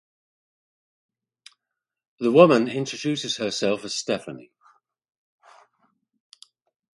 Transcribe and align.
The 2.19 2.31
woman 2.31 2.67
introduces 2.67 3.37
herself 3.37 3.85
as 3.85 3.93
Stephanie. 3.93 4.51